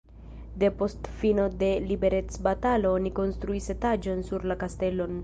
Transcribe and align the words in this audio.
Depost 0.61 1.09
fino 1.19 1.45
de 1.63 1.69
liberecbatalo 1.91 2.95
oni 3.01 3.13
konstruis 3.21 3.71
etaĝon 3.75 4.29
sur 4.31 4.49
la 4.53 4.57
kastelon. 4.65 5.15